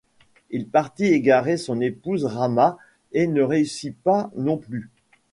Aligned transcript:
Il 0.49 0.67
partit 0.67 1.05
égarer 1.05 1.57
son 1.57 1.79
épouse 1.79 2.25
Rahma 2.25 2.75
et 3.11 3.27
ne 3.27 3.43
réussit 3.43 3.95
pas 4.01 4.31
non 4.35 4.57
plus. 4.57 4.89